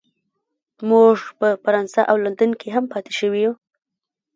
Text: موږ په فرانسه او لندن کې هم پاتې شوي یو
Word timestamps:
موږ 0.89 1.17
په 1.39 1.47
فرانسه 1.63 2.01
او 2.11 2.15
لندن 2.25 2.51
کې 2.59 2.67
هم 2.75 2.85
پاتې 2.91 3.11
شوي 3.19 3.39
یو 3.45 3.53